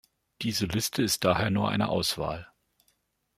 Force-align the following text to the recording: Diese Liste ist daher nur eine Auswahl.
Diese 0.41 0.65
Liste 0.65 1.03
ist 1.03 1.23
daher 1.25 1.51
nur 1.51 1.69
eine 1.69 1.89
Auswahl. 1.89 2.51